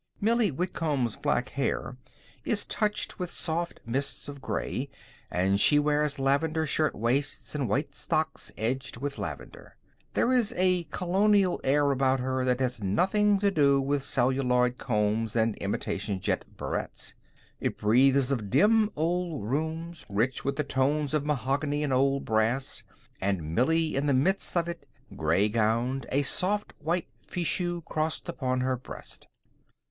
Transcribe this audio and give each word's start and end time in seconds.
Millie 0.19 0.49
Whitcomb's 0.49 1.15
black 1.15 1.49
hair 1.49 1.95
is 2.43 2.65
touched 2.65 3.19
with 3.19 3.29
soft 3.29 3.81
mists 3.85 4.27
of 4.27 4.41
gray, 4.41 4.89
and 5.29 5.59
she 5.59 5.77
wears 5.77 6.17
lavender 6.17 6.65
shirtwaists 6.65 7.53
and 7.53 7.69
white 7.69 7.93
stocks 7.93 8.51
edged 8.57 8.97
with 8.97 9.19
lavender. 9.19 9.75
There 10.15 10.33
is 10.33 10.55
a 10.57 10.85
Colonial 10.85 11.61
air 11.63 11.91
about 11.91 12.19
her 12.19 12.43
that 12.45 12.59
has 12.61 12.81
nothing 12.81 13.37
to 13.41 13.51
do 13.51 13.79
with 13.79 14.01
celluloid 14.01 14.79
combs 14.79 15.35
and 15.35 15.55
imitation 15.57 16.19
jet 16.19 16.45
barrettes. 16.57 17.13
It 17.59 17.77
breathes 17.77 18.31
of 18.31 18.49
dim 18.49 18.89
old 18.95 19.43
rooms, 19.47 20.03
rich 20.09 20.43
with 20.43 20.55
the 20.55 20.63
tones 20.63 21.13
of 21.13 21.27
mahogany 21.27 21.83
and 21.83 21.93
old 21.93 22.25
brass, 22.25 22.81
and 23.21 23.53
Millie 23.53 23.95
in 23.95 24.07
the 24.07 24.15
midst 24.15 24.57
of 24.57 24.67
it, 24.67 24.87
gray 25.15 25.47
gowned, 25.47 26.07
a 26.11 26.23
soft 26.23 26.73
white 26.79 27.09
fichu 27.21 27.85
crossed 27.85 28.27
upon 28.27 28.61
her 28.61 28.75
breast. 28.77 29.27